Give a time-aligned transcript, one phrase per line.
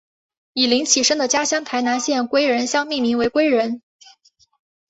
[0.53, 3.83] 以林启生的家乡台南县归仁乡命名为归仁。